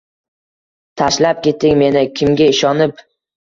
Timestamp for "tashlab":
1.01-1.43